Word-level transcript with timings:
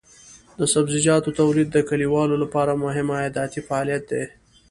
د 0.59 0.61
سبزیجاتو 0.73 1.29
تولید 1.39 1.67
د 1.71 1.77
کليوالو 1.89 2.35
لپاره 2.43 2.79
مهم 2.83 3.07
عایداتي 3.17 3.59
فعالیت 3.67 4.03
دی. 4.11 4.23